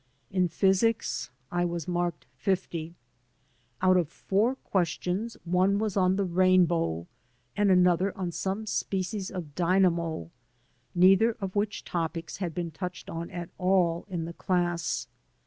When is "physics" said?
0.47-1.29